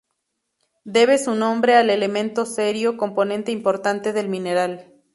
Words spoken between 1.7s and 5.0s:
al elemento cerio, componente importante del mineral.